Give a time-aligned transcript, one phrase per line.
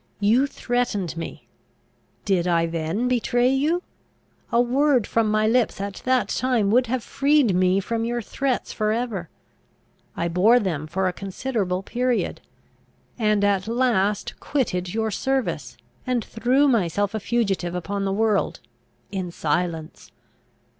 [0.19, 1.45] You threatened me:
[2.25, 3.83] did I then betray you?
[4.51, 8.73] A word from my lips at that time would have freed me from your threats
[8.73, 9.29] for ever.
[10.17, 12.41] I bore them for a considerable period,
[13.19, 15.77] and at last quitted your service,
[16.07, 18.59] and threw myself a fugitive upon the world,
[19.11, 20.11] in silence.